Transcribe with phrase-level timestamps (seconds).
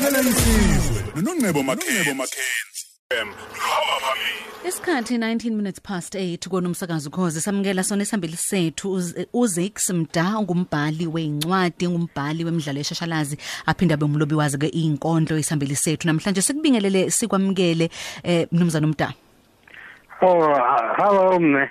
[0.00, 2.14] sihlakela isizwe nonongcebo Mackenzie
[4.68, 10.38] Isikhathi 19 minutes past 8 kona umsakazo ukhoze samukela sona isihambeli sethu Uz- uZix Mda
[10.38, 17.10] ungumbhali weincwadi ngumbhali wemidlalo eshashalazi aphinda abe umlobi wazi ke inkondlo isihambeli sethu namhlanje sikubingelele
[17.10, 17.90] sikwamukele
[18.22, 19.12] eh mnumzana Mda
[20.22, 20.54] Oh,
[20.96, 21.70] hello mme.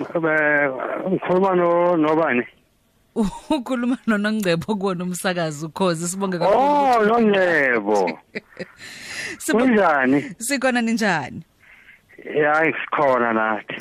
[0.00, 0.70] Eh,
[1.10, 2.42] Ngikhuluma no nobani?
[3.50, 8.18] Ukhuluma nonongcebo kuona umsakazo ukhoze sibonge Oh, Nongcebo.
[9.52, 10.34] Kunjani?
[10.38, 11.42] Sikhona ninjani
[12.54, 13.76] Hayi sikhona nathi.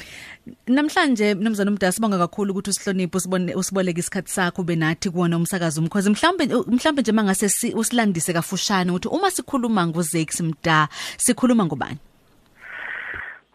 [0.68, 6.10] Namhlanje mnumzana Mda sibonga kakhulu ukuthi usihloniphe usibone usiboleke isikhathi sakho benathi kuona umsakazo umkhozi
[6.10, 11.98] mhlawumbe mhlawumbe nje mangase si- usilandise kafushane ukuthi uma sikhuluma ngoZix Mda sikhuluma ngobani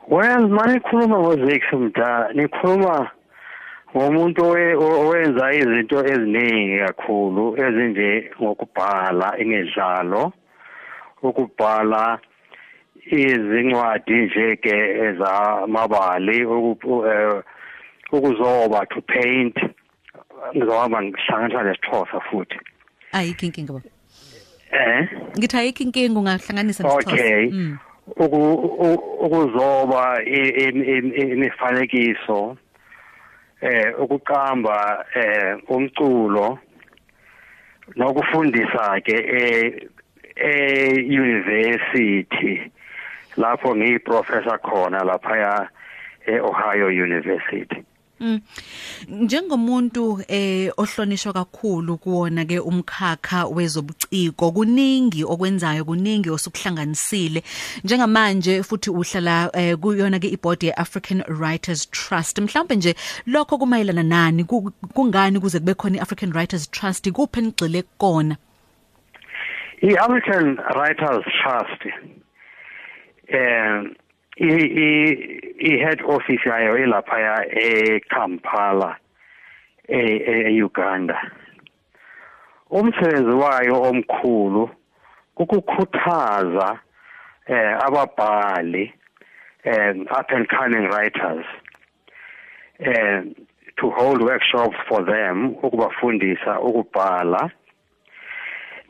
[0.09, 3.11] Well, manje khuluma ngoZix mda, nikhuluma
[3.95, 10.33] owe- owenza izinto eziningi kakhulu ezinje ngokubhala imidlalo,
[11.23, 12.19] ukubhala
[13.06, 17.42] izincwadi nje ke ezamabali eh,
[18.12, 19.56] ukuzoba to paint.
[20.56, 22.58] Ngizohamba ngihlanganisa nesixhosa futhi.
[23.12, 23.89] Ayikho inkinga baba.
[24.72, 25.08] Eh
[25.39, 27.12] ngithi ayikho inkinga ungahlanganisa nesixhosa.
[27.12, 27.50] Okay.
[27.50, 27.78] Mm.
[29.24, 30.22] ukuzoba
[31.33, 32.56] imifanekiso
[33.62, 36.58] eh ukuqamba eh umculo
[37.96, 39.44] nokufundisa ke e
[40.36, 40.55] e
[41.22, 42.72] university
[43.36, 45.68] lapho ngiyiprofessor khona lapha
[46.27, 47.92] eOhio University Mm.
[49.09, 57.42] Njengomuntu eh ohlonishwa kakhulu kuona ke umkhakha wezobuciko kuningi okwenzayo kuningi osukuhlanganisile.
[57.84, 62.39] Njengamanje futhi uhlala eh, kuyona ke iboard ye African Writers Trust.
[62.39, 62.95] Mhlawumbe nje
[63.27, 64.45] lokho kumayelana nani?
[64.45, 67.11] Ku- kungani kuze kube khona iAfrican Writers Trust?
[67.12, 68.36] Kuphe nigxile kona
[69.83, 71.83] i-African Writers Trust
[73.34, 73.95] um
[74.36, 74.47] i
[74.86, 78.96] i i head office yayo ilapha eKampala
[79.89, 81.30] e- eUganda
[82.70, 84.70] umsebenzi wayo omkhulu
[85.36, 86.79] ukukhuthaza
[87.46, 88.95] eh ababhali
[89.64, 91.46] um up and coming writers
[92.86, 93.34] um
[93.77, 97.51] to hold workshops for them ukubafundisa ukubhala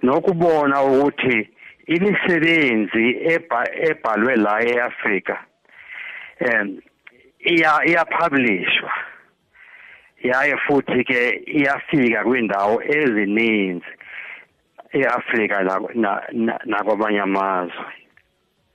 [0.02, 1.48] nokubona ukuthi
[1.86, 3.04] imisebenzi
[3.34, 5.38] ebha- ebhalwe la eAfrika
[6.40, 6.80] em
[7.40, 8.92] iya iyapublishwa
[10.22, 13.92] yaye futhi ke iyafika kwindawo ezininzi
[14.92, 17.84] eAfrika na- na- na- nakwamanye amazwe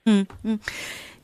[0.06, 0.24] Mm.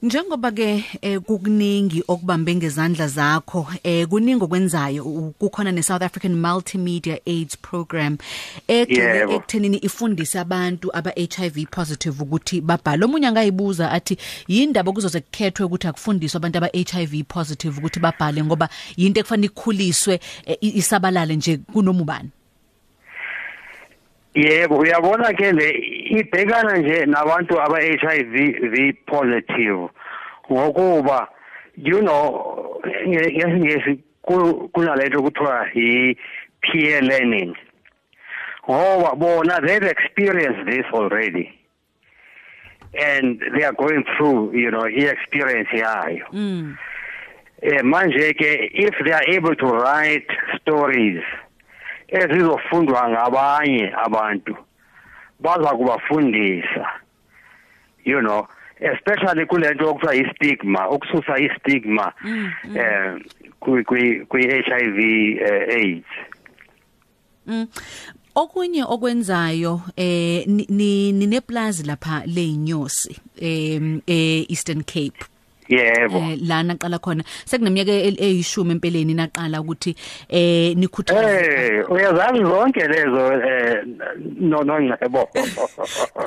[0.04, 0.08] Mm.
[0.08, 6.34] Njengoba ke eh, kukuningi okubambe ngezandla zakho eh kuningi okwenzayo u- kukhona ne South African
[6.36, 8.18] Multimedia AIDS Program
[8.68, 9.32] egcile Yebo.
[9.32, 14.16] ekuthenini ifundise abantu aba HIV positive ukuthi babhale omunye angayibuza athi
[14.48, 20.20] yindaba kuzoze kukhethwe ukuthi akufundiswe abantu aba HIV positive ukuthi babhale ngoba yinto ekufanele ikhuliswe
[20.46, 22.30] eh, i- isabalale nje kunomubani
[24.34, 29.88] Yebo uyabona ke le ibhekana nje nabantu aba HIV positive.
[30.52, 31.28] Ngokuba
[31.76, 36.16] you know ngesingesi ku- kunalento kuthiwa i
[36.60, 37.56] peer learning.
[38.70, 41.50] Ngoba bona they've experienced this already.
[42.94, 46.24] And they are going through you know i experience yayo.
[46.32, 46.76] Mm.
[47.62, 50.28] Eh manje ke if they are able to write
[50.60, 51.22] stories
[52.08, 54.56] ezizofundwa ngabanye abantu
[55.44, 56.86] baza kubafundisa
[58.04, 58.46] you know
[58.80, 62.76] especially kulento okuthiwa i-stigma ukususa i-stigma Mm, mm.
[62.76, 63.20] eh
[63.60, 64.98] kwi kwi kwi HIV
[65.40, 66.06] eh, AIDS
[67.46, 67.66] Mm.
[68.34, 75.20] Okunye okwenzayo eh ni- nineplazi lapha leinyosi eh Eastern Cape
[75.68, 76.18] yebo.
[76.18, 77.24] Eh lana qala khona.
[77.44, 79.94] Sekuneminyaka e- eyishumi empeleni naqala ukuthi
[80.28, 83.82] eh nikhuthaze Eh uyazazi zonke lezo eh
[84.40, 85.28] no no ngebo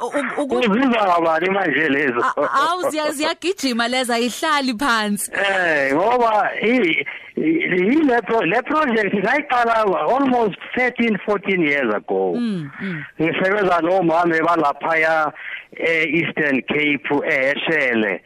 [0.02, 2.22] U- uku- Uzizwa ngabani manje lezo.
[2.22, 5.32] A- awu ziya- ziyagijima leza ayihlali phansi.
[5.34, 7.06] Eh ngoba i
[7.38, 12.34] i- le pro- le project ngayiqala almost 13 14 years ago.
[12.36, 13.04] Mm, mm.
[13.22, 15.32] Ngisebenza nomama balapha
[15.80, 18.20] eEastern Cape eHshele eh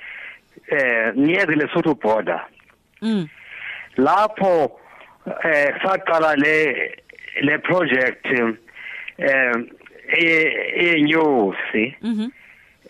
[1.15, 2.41] near the Lesotho border.
[3.01, 3.29] mm
[3.97, 4.71] Lapho
[5.43, 6.95] eh saqala le
[7.43, 8.25] le project
[9.17, 9.53] eh
[10.77, 12.31] enyosi mhm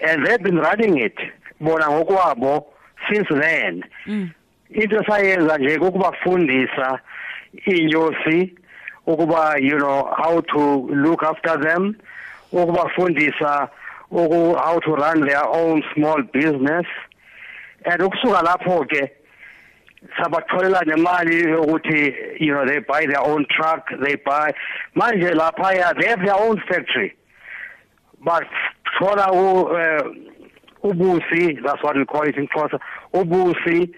[0.04, 1.18] and they've been running it
[1.60, 2.66] bona ngokwabo
[3.10, 3.84] since then.
[4.08, 4.30] mm
[4.74, 7.00] into sayenza nje ukubafundisa
[7.66, 8.54] inyosi
[9.08, 11.96] ukuba you know how to look after them
[12.52, 13.70] ukubafundisa
[14.12, 16.86] uku how to run their own small business
[17.86, 19.12] and ukusuka lapho ke
[20.20, 24.52] sabatholela nemali yokuthi you know they buy their own truck they buy.
[24.96, 27.16] Manje lapha ya they have their own factory.
[28.24, 28.48] But
[29.00, 30.04] thola uh,
[30.84, 32.80] ubusi that's what we call it in Xhosa
[33.14, 33.94] ubusi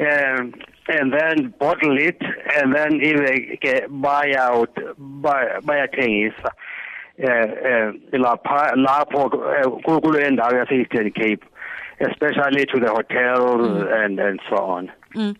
[0.00, 0.54] um
[0.88, 2.20] and then bottle it
[2.56, 6.50] and then ibe ke buy out bayathengisa.
[7.18, 9.30] Eh eh lapha lapho
[10.02, 11.44] kule ndawo yase Eastern Cape
[12.00, 14.04] especially to the hotels mm.
[14.04, 15.36] and and so on mm.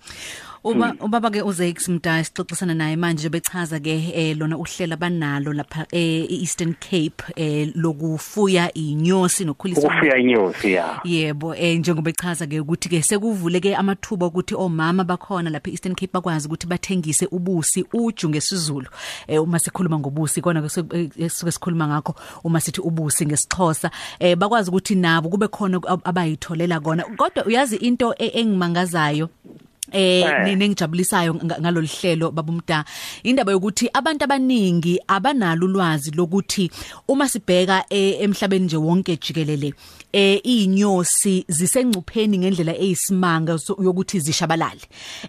[0.64, 5.86] Uba ubaba ke uZakes Mdaya sixoxisana naye manje bechaza ke eh lona uhlela banalo lapha
[5.92, 11.00] eh Eastern Cape eh lokufuya inyosi nokhulisa ukufuya inyosi ya.
[11.04, 16.10] Yebo eh njengoba echaza ke ukuthi ke sekuvuleke amathuba ukuthi omama bakhona lapha Eastern Cape
[16.12, 18.86] bakwazi ukuthi bathengise ubusi uju ngesizulu.
[19.28, 22.14] Eh uma sikhuluma ngobusi kona ke suke sikhuluma ngakho
[22.44, 23.90] uma sithi ubusi ngesixhosa.
[24.18, 27.04] Eh bakwazi ukuthi nabo kube khona abayitholela kona.
[27.16, 30.56] Kodwa uyazi into e-, engimangazayo eh, eh.
[30.56, 32.84] nengijabulisayo ngalolu hlelo babumda
[33.22, 36.70] indaba yokuthi abantu abaningi abanalo ulwazi lokuthi
[37.08, 39.74] uma sibheka eh, emhlabeni nje wonke jikelele
[40.12, 44.80] eh inyosi zisengcupheni ngendlela eyisimanga yokuthi zishabalale.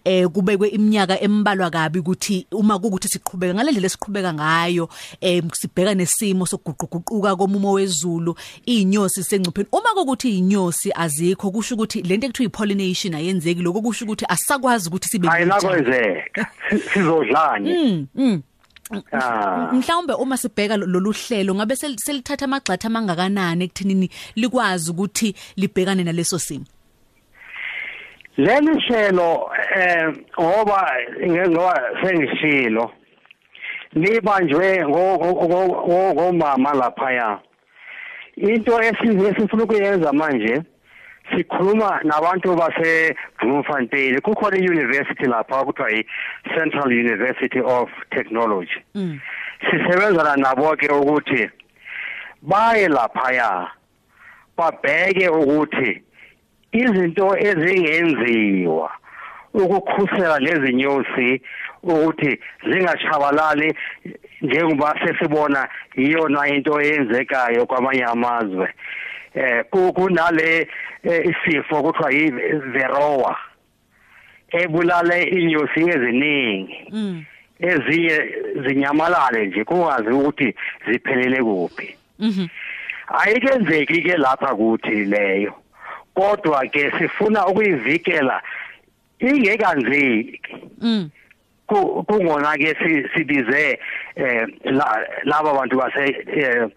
[0.04, 4.90] Eh kubekwe iminyaka embalwa kabi ukuthi uma kukuthi siqhubeka ngalendlela esiqhubeka ngayo
[5.22, 8.36] eh sibheka nesimo sokuguquguquka komumo wezulu
[8.66, 14.26] inyosi sengcupheni uma kukuthi inyosi azikho kusho ukuthi lento ekuthiwa pollination ayenzeki lokho kusho ukuthi
[14.50, 16.48] asakwazi ukuthi sibe ayinakwenzeka
[16.94, 18.08] sizodlani.
[19.12, 19.70] Ah.
[19.74, 26.66] mhlawumbe uma sibheka lolu hlelo ngabe selithatha amagxatha amangakanani ekuthinini likwazi ukuthi libhekane naleso simo?
[28.38, 30.10] Leli hlelo eh
[30.42, 30.80] ngoba
[31.50, 32.92] ngoba sengishilo
[33.94, 34.88] libanjwe
[36.18, 37.40] ngomama lapha ya
[38.38, 40.64] into esifuna ukuyenza manje
[41.36, 46.06] sikhuluma nabantu base Bloemfontein kukhona iuniversity lapha kuthiwa i
[46.56, 49.20] Central University of Technology mm.
[49.62, 51.50] sisebenza nabo ke ukuthi
[52.42, 53.68] baye lapha ya
[54.58, 56.02] babheke ukuthi
[56.72, 58.92] izinto ezingenziwa
[59.54, 61.42] ukukhusela lezi nyosi
[61.84, 62.40] ukuthi
[62.70, 63.76] zingachabalali
[64.42, 68.74] njengoba sesibona iyona into eyenzekayo kwamanye amazwe
[69.34, 70.68] eh kunale
[71.04, 73.38] eh, isifo kuthiwa yiveroa
[74.52, 76.78] ebulale inyosi eziningi.
[76.92, 77.26] Mm.
[77.60, 78.36] ezinye
[78.68, 80.56] zinyamalale nje kungazi ukuthi
[80.88, 81.96] ziphelele kuphi.
[82.20, 82.48] Mhm.
[83.08, 85.54] Ayikenzeki ke lapha kuthi leyo
[86.14, 88.42] kodwa ke sifuna ukuyivikela
[89.20, 90.42] ingekanzeki.
[90.82, 91.10] Mm.
[92.08, 92.76] Kungona ke
[93.14, 93.80] sibize
[94.16, 94.48] eh
[95.24, 96.68] laba bantu base eh,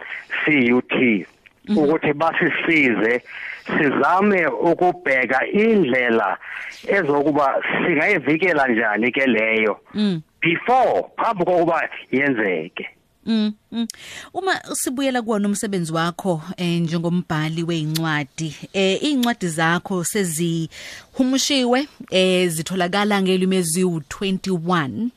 [0.44, 1.26] CUT.
[1.68, 3.22] Ukuthi basisize
[3.66, 6.38] sizame ukubheka indlela
[6.86, 10.20] ezokuba singayivikela njani ke leyo mm.
[10.40, 12.88] before phambi kokuba yenzeke
[13.26, 13.86] Mm, mm.
[14.34, 23.60] Uma sibuyela kuona umsebenzi wakho eh njengombhali weincwadi eh incwadi zakho sezihumushiwe eh zitholakala ngelimi
[23.60, 25.08] eziwu21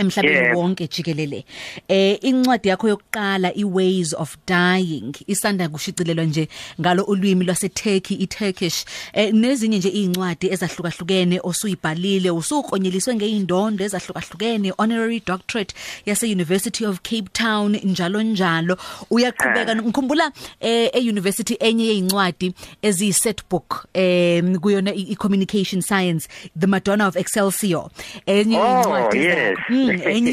[0.00, 1.44] emhlabeni wonke jikelele.
[1.88, 6.48] Eh incwadi yakho yokuqala iways of dying isanda kushicilelwa nje
[6.80, 8.84] ngalo ulwimi lwaseTurkey iTurkish.
[9.12, 15.74] Eh nezinye nje incwadi ezahlukahlukene osuyibhalile usukonyeliswe ngeindondo ezahlukahlukene honorary doctorate
[16.06, 18.76] yase University of Cape Town njalo njalo.
[19.10, 26.28] Uyaqhubeka ngikhumbula eh euniversity enye yezincwadi eziyi set book eh kuyona i-communication science
[26.58, 27.90] the Madonna of Excelsior.
[28.26, 29.58] Enye yezincwadi oh, yes.
[29.68, 30.32] mm, enye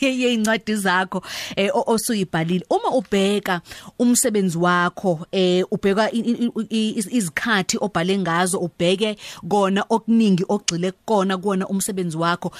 [0.00, 1.22] yezincwadi zakho
[1.56, 2.64] eh osuyibhalile.
[2.70, 3.60] Uma ubheka
[3.98, 9.16] umsebenzi wakho eh ubheka izikhathi obhale ngazo ubheke
[9.48, 12.52] kona okuningi ogxile kona kuona umsebenzi wakho.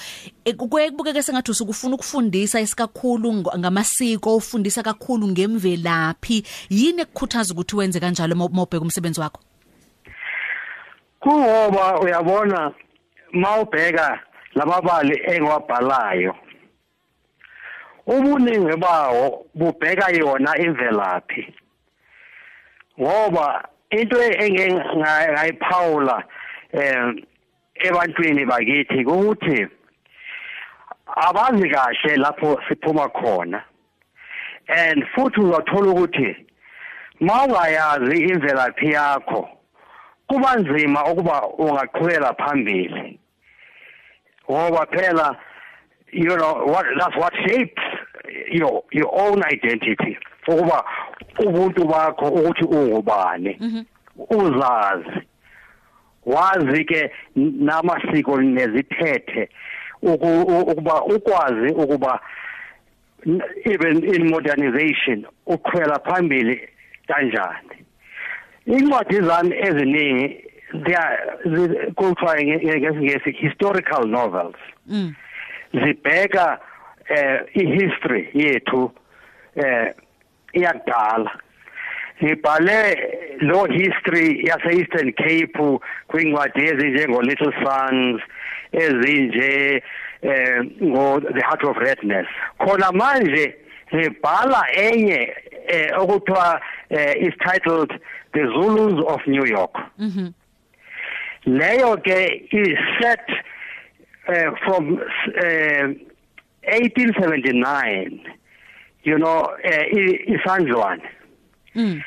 [0.45, 6.43] Eh, kubukeke sengathi usukufuna ukufundisa isikakhulu ngamasiko ufundisa kakhulu ngemvelaphi.
[6.69, 9.41] Yini ekukhuthaza ukuthi wenze kanjalo uma ubheka umsebenzi wakho?
[11.19, 12.71] Kungoba uyabona
[13.33, 14.19] mawubheka
[14.55, 16.35] lamabali engiwabhalayo
[18.07, 21.53] ubuningi bawo bubheka yona imvelaphi.
[22.99, 26.23] Ngoba into engayiphawula
[26.71, 27.13] eh
[27.87, 29.67] ebantwini bakithi ukuthi
[31.15, 33.63] abazi kahle lapho siphuma khona.
[34.67, 36.35] And futhi uzathola ukuthi
[37.19, 39.49] mawungayazi imvelaphi yakho
[40.27, 43.19] kuba nzima ukuba ungaqhubela phambili.
[44.49, 45.35] Ngoba phela
[46.11, 47.81] you know what that's what shapes
[48.51, 50.17] your your own identity.
[50.47, 50.83] Ukuba
[51.39, 53.85] ubuntu bakho ukuthi ungubani?
[54.29, 55.21] Uzazi.
[56.25, 59.49] Wazi ke namasiko nezithethe
[60.01, 62.19] ukuba ukwazi ukuba
[63.65, 66.69] even in modernization ukhwela phambili
[67.07, 67.85] kanjani.
[68.65, 70.43] Incwadi zami eziningi
[70.73, 71.17] they are
[71.95, 74.55] kuthiwa ngesingesi historical novels.
[74.87, 75.15] Mm.
[75.73, 76.59] zibheka
[77.09, 78.91] eh ihistory yethu
[79.55, 79.93] eh
[80.53, 81.31] iyakudala
[82.23, 82.97] ngibhale
[83.39, 88.21] lo history yase Eastern Cape kwincwadi ezinjengo Little Sons
[88.71, 89.83] ezinje
[90.21, 92.27] eh ngo The Heart of Redness.
[92.57, 93.55] Khona manje
[93.95, 95.35] ngibhala enye
[95.67, 97.91] eh okuthiwa eh, is titled
[98.33, 99.75] The Zulus of New York.
[99.99, 100.33] Mhm
[101.45, 103.25] leyo ke is set
[104.27, 105.87] uh, from uh,
[106.67, 108.21] 1879
[109.03, 109.83] you know uh,
[110.27, 111.01] isanjwana
[111.75, 111.91] mm.
[111.93, 112.01] um,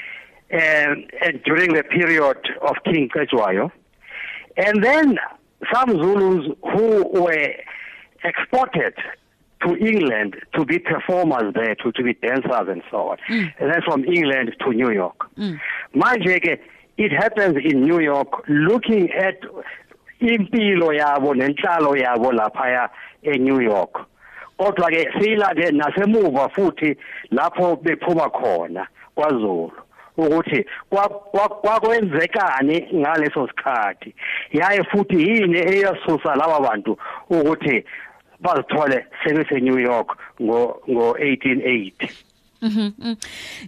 [0.52, 3.70] and during the period of King Kejwayo
[4.56, 5.18] and then
[5.72, 7.54] some Zulus who were
[8.24, 8.94] exported
[9.62, 13.52] to England to be performers there to, to be dancers and so on Mm.
[13.60, 15.58] and then from England to New York Mm.
[15.94, 16.60] manje ke
[17.04, 19.40] it happens in New York looking at
[20.20, 22.88] impilo yabo nenhlalo yabo lapha
[23.22, 23.94] eNew York
[24.58, 26.96] kodwa ke siyilande nasemuva futhi
[27.30, 29.72] lapho bephuma khona kwaZulu
[30.16, 34.14] ukuthi kwa- kwa- kwakwenzekani ngaleso sikhathi
[34.52, 36.98] yaye futhi yini eyasusa laba bantu
[37.30, 37.84] ukuthi
[38.40, 42.08] bazithole sebese New York ngo ngo 1880 Mhm.
[42.08, 42.29] mm.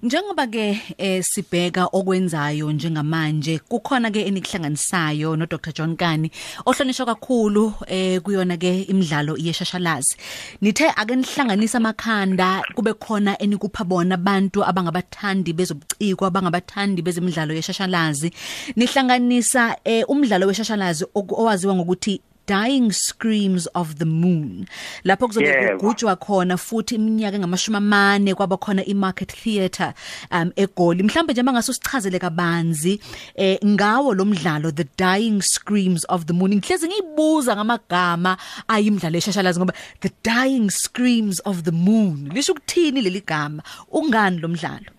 [0.03, 6.31] Njengoba ke eh, sibheka okwenzayo njengamanje kukhona ke enikuhlanganisayo no Dr John Kani
[6.67, 10.17] ohlonishwa kakhulu eh kuyona ke imidlalo yeshashalazi.
[10.61, 18.33] Nithe ake nihlanganisa amakhanda kube khona enikupha bona abantu abangabathandi bezobuciko abangabathandi bezemidlalo yeshashalazi.
[18.77, 24.67] Nihlanganisa eh umdlalo weshashalazi oku- owaziwa ngokuthi Dying Screams of the Moon.
[25.05, 29.95] Lapho kuzobe kugujwa khona futhi iminyaka engamashumi amane kwaba khona iMarket Theatre
[30.31, 31.03] um eGoli.
[31.03, 33.01] Mhlambe nje mangase usichazele kabanzi
[33.35, 36.55] eh ngawo lo mdlalo The Dying Screams of the Moon.
[36.55, 38.37] Ngihlezi ngiyibuza ngamagama
[38.69, 43.63] ayimidlalo eshashalazi ngoba The Dying Screams of the Moon lisho ukuthini leli gama?
[43.91, 44.91] Ungani lo mdlalo?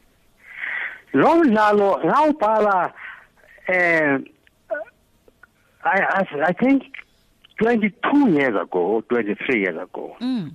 [1.13, 2.93] Lo mdlalo ngawubhala
[3.67, 4.19] eh
[5.85, 6.83] I, I I think
[7.57, 10.15] 22 years ago or 23 years ago.
[10.19, 10.51] Mm.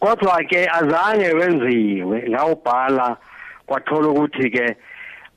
[0.00, 3.16] Kodwa ke azange wenziwe ngawubhala
[3.66, 4.76] kwathola ukuthi ke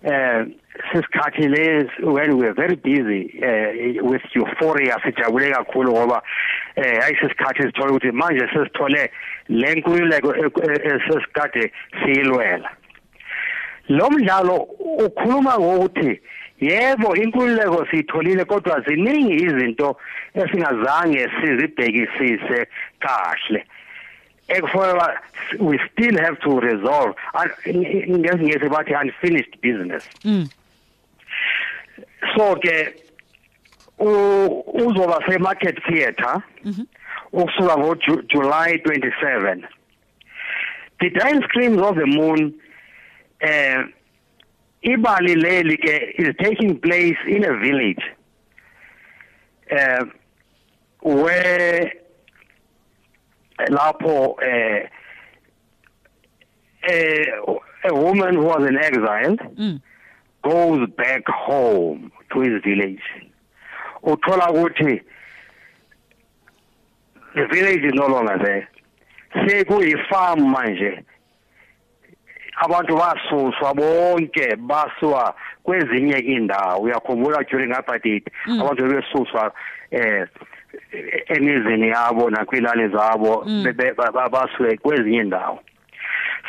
[0.04, 0.46] eh
[0.92, 6.22] sisikhathi lesi when we were very busy uh, with euphoria sijabule kakhulu ngoba
[6.76, 9.12] eh ayisikhathi sithola ukuthi manje sesithole
[9.50, 11.72] lenkululeko esesikade
[12.04, 12.70] siyilwela.
[13.90, 14.56] Lo mdlalo
[15.06, 16.22] ukhuluma ngokuthi
[16.62, 19.98] yebo inkululeko siyitholile kodwa ziningi izinto
[20.34, 22.68] esingazange sizibhekisise
[23.00, 23.66] kahle.
[24.48, 25.18] Ekufanele
[25.60, 27.14] we still have to resolve.
[28.10, 30.10] Ngezingezi bathi unfinished business.
[30.26, 30.50] Mm.
[32.36, 32.94] So ke
[34.00, 36.42] uzoba se market theatre
[37.34, 39.64] ukusuka ngo Ju- July 27
[41.00, 42.54] the dying screams of the moon
[43.40, 43.84] eh
[44.84, 48.04] ibali leli ke is taking place in a village
[49.72, 50.06] uh,
[51.02, 51.94] where
[53.70, 54.88] lapho eh
[56.84, 57.26] eh,
[57.84, 59.82] a woman who was in exile mm.
[60.44, 63.04] goes back home to his village.
[64.04, 65.02] Uthola ukuthi
[67.36, 68.68] the village is no longer there.
[69.34, 71.04] Sekuyifarm manje
[72.66, 78.62] abantu basuswa bonke basuka kwezinye indawo uyakhumbula during apartheid Mm.
[78.62, 79.54] abantu bebesuswa
[79.92, 80.28] eh
[81.28, 83.64] emizini yabo nakwilali zabo Mm.
[83.64, 85.60] be- be- ba- basuke kwezinye indawo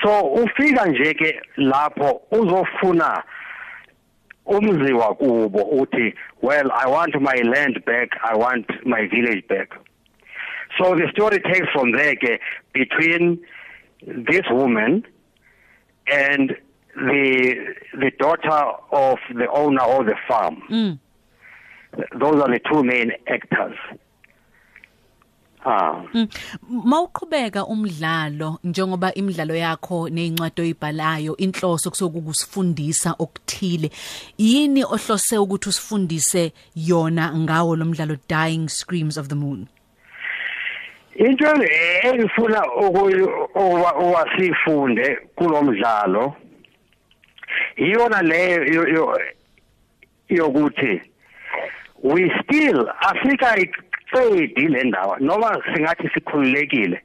[0.03, 3.23] so ufika nje ke lapho uzofuna
[4.47, 9.69] umzi wakubo uthi well i want my land back i want my village back
[10.79, 12.41] so the story takes from there ke
[12.73, 13.39] between
[14.27, 15.03] this woman
[16.07, 16.57] and
[16.95, 20.63] the the daughter of the owner of the farm.
[20.71, 20.99] Mm.
[22.19, 23.77] Those are the two main actors.
[25.65, 26.03] Ah.
[26.13, 26.29] Mm.
[26.69, 33.91] Mawuqhubeka umdlalo njengoba imidlalo yakho nezincwadi oyibhalayo inhloso kusokukusifundisa okuthile
[34.39, 39.69] yini ohlose ukuthi usifundise yona ngawo lo mdlalo Dying Screams of the Moon?
[41.15, 41.45] Into
[42.03, 46.37] engifuna ukuba sifunde kulomdlalo
[47.77, 49.19] iyona leyo
[50.29, 51.03] yokuthi
[52.03, 57.01] we still Africa iqedi le ndaba noma singathi sikhululekile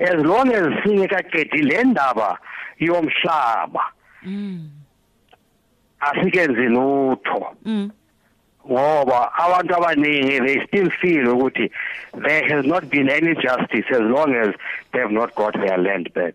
[0.00, 2.38] as long as singekaqedi le ndaba
[2.78, 3.84] yomhlaba
[4.22, 4.70] mm.
[6.00, 7.56] asikenzi lutho.
[7.64, 7.90] Mm.
[8.70, 11.70] Ngoba abantu abaningi they still feel ukuthi
[12.14, 14.54] there has not been any justice as long as
[14.92, 16.34] they have not got their land back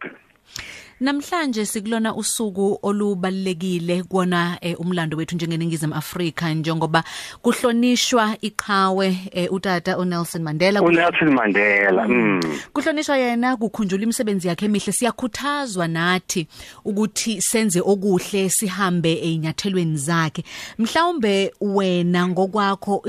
[1.00, 7.04] Namhlanje sikulona usuku olubalekile kuona eh, umlando wethu njengeningizimu Afrika njengoba
[7.42, 10.82] kuhlonishwa iqhawe eh, utata uNelson Mandela.
[10.82, 12.42] uNelson Mandela mm.
[12.74, 14.94] kuhlonishwa yena kukhunjula imisebenzi yakhe emihle.
[14.94, 16.48] Siyakhuthazwa nathi
[16.86, 20.44] ukuthi senze okuhle sihambe einyathelweni zakhe.
[20.78, 23.04] Mhlawumbe wena ngokwakho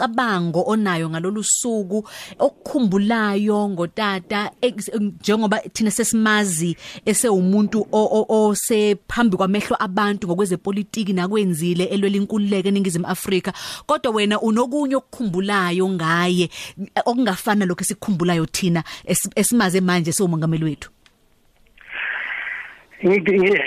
[0.00, 4.50] imicabango onayo ngalolu suku okukhumbulayo ngotata
[5.00, 13.52] njengoba thina sesimazi esewumuntu osephambi kwamehlo abantu ngokwezepolitiki nakwenzile elwela inkululeko eningizimu Afrika.
[13.86, 16.48] Kodwa wena unokunye okukhumbulayo ngaye
[17.04, 18.84] okungafana lokho esikhumbulayo thina
[19.36, 20.90] esimaze manje siwumongameli wethu?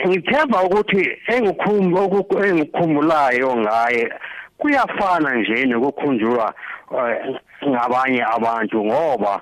[0.07, 4.09] Ngithemba ukuthi engikhumbulayo ngaye
[4.63, 6.53] kuyafana nje nokukhunjulwa
[6.91, 9.41] uh, ngabanye abantu ngoba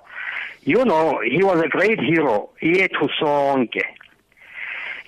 [0.66, 3.86] you know he was a great hero yethu sonke.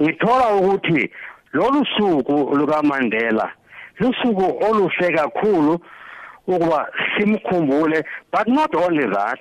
[0.01, 1.09] Ngithola ukuthi
[1.53, 3.51] lolu suku luka Mandela
[3.99, 5.79] lusuku oluhle kakhulu
[6.47, 9.39] ukuba simkhumbule but not only that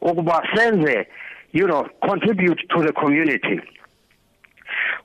[0.00, 1.06] ukuba senze
[1.52, 3.60] you know contribute to the community.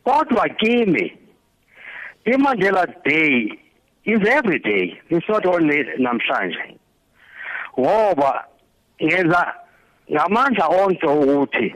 [0.06, 1.18] Kodwa kimi
[2.26, 3.63] iMandela Day
[4.06, 6.78] is every day it's not only namhlanje
[7.80, 8.46] ngoba
[9.04, 9.54] ngenza
[10.12, 11.76] ngamandla onke ukuthi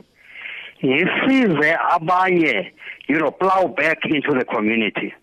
[0.86, 2.72] ngisize abanye
[3.08, 5.14] you know plow back into the community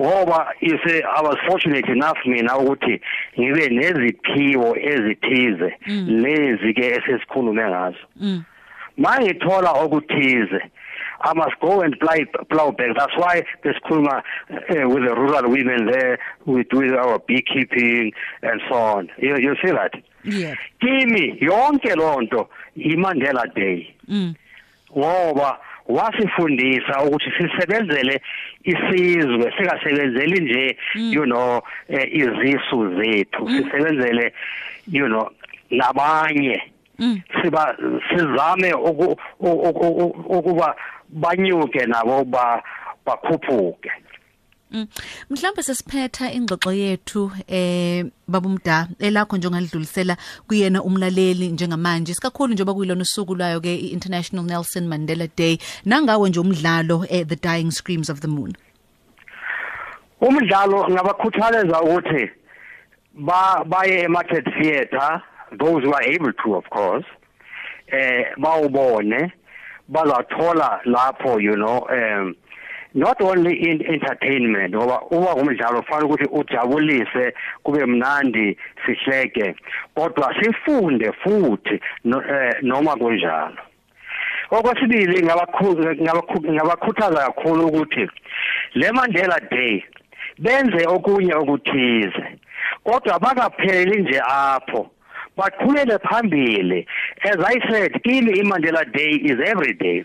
[0.00, 3.00] ngoba you say I was fortunate enough mina ukuthi
[3.40, 6.06] ngibe neziphiwo ezithize mm.
[6.08, 8.42] lezi ke esesikhulume ngazo mm.
[8.96, 10.60] mangithola okuthize
[11.20, 12.16] I must go and plow,
[12.50, 12.96] plow back.
[12.96, 18.60] That's why there's Kulma uh, with the rural women there, with, with our beekeeping and
[18.68, 19.10] so on.
[19.18, 19.92] You, you see that?
[20.24, 20.54] Yeah.
[20.80, 23.94] Kimi yonke lonto iMandela Day.
[24.08, 24.34] Mm.
[24.96, 28.20] Ngoba wasifundisa ukuthi sisebenzele
[28.64, 31.12] isizwe singasebenzeli nje mm.
[31.12, 33.62] you know eh, izisu zethu mm.
[33.62, 34.32] sisebenzele
[34.88, 35.30] you know
[35.70, 36.62] nabanye
[36.98, 37.20] mm.
[37.42, 37.76] siba
[38.08, 38.74] sizame
[40.28, 40.76] ukuba
[41.08, 42.62] banyuke nabo ba
[43.06, 43.90] bakhuphuke.
[44.72, 44.88] Mm.
[45.30, 50.16] Mhlawumbe sesiphetha ingxoxo yethu eh babumda elakho njengalidlulisela
[50.48, 52.14] kuyena umlaleli njengamanje.
[52.14, 57.36] Sikakhulu njengoba kuyilona usuku lwayo ke iInternational Nelson Mandela Day nangawe nje umdlalo eh, The
[57.36, 58.56] Dying Screams of the Moon.
[60.20, 62.30] Umdlalo ngabakhuthalela ukuthi
[63.14, 65.22] ba baye eMarket Theatre
[65.58, 67.06] those who are able to of course
[67.86, 69.32] eh bawubone.
[69.88, 72.34] Bazathola lapho you know um
[72.94, 79.54] not only in entertainment ngoba uma umdlalo ufana ukuthi ujabulise kube mnandi sihleke
[79.94, 83.56] kodwa sifunde futhi eh, noma kunjalo.
[84.50, 85.22] Okwesibili
[86.52, 88.08] ngabakhuthaza kakhulu ukuthi
[88.74, 89.84] le Mandela Day
[90.38, 92.38] benze okunye okuthize
[92.84, 94.90] kodwa bakapheleli nje apho
[95.36, 96.86] baqhubele phambili
[97.24, 100.04] as i said kimi iMandela Day is every day.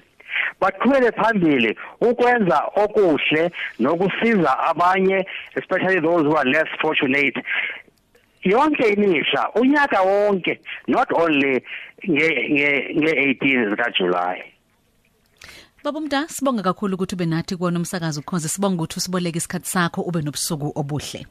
[0.62, 7.44] Baqhubele phambili ukwenza okuhle nokusiza abanye especially those who are less fortunate.
[8.44, 11.64] Yonke imihla unyaka wonke not only
[12.10, 12.50] nge
[12.96, 14.44] nge 18 zika July
[15.84, 20.22] Babumda sibonga kakhulu ukuthi ube nathi kuona umsakazo ukhoze sibonga ukuthi usiboleke isikhatsi sakho ube
[20.22, 21.26] nobusuku obuhle.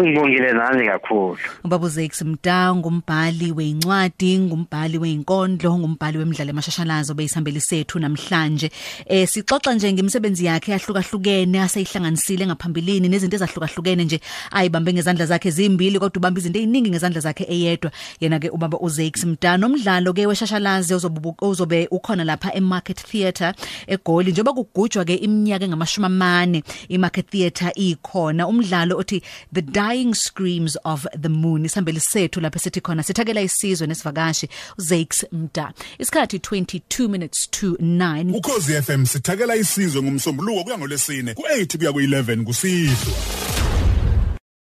[0.00, 1.38] Ngibongile nani kakhulu.
[1.64, 8.70] Ubaba Zex Mdango umbhali weincwadi, ngumbhali weinkondlo, ngumbhali wemidlalo emashashalazo beyisambeli sethu namhlanje.
[9.06, 15.98] Eh sixoxa nje ngemisebenzi yakhe yahlukahlukene aseyihlanganisile ngaphambilini nezinto ezahlukahlukene nje ayibambe ngezandla zakhe zimbili
[15.98, 17.90] kodwa ubamba izinto eziningi ngezandla zakhe eyedwa.
[18.20, 23.52] Yena ke ubaba uZex Mdano umdlalo ke weshashalazi ozobe ozobe ukhona lapha eMarket Theatre
[23.86, 30.76] eGoli njengoba kugujwa ke iminyaka engamashumi amane iMarket Theatre ikhona umdlalo othi the dying screams
[30.84, 31.64] of the moon.
[31.64, 35.72] Isihambeli sethu lapha sithi khona sithakela isizwe nesivakashi Zakes Mda.
[35.98, 42.44] Isikhathi 22 minutes to 9 ukhozi FM sithakela isizwe ngomsombuluko kuya ngolesine ku8 kuya ku11
[42.44, 43.55] kusihlwa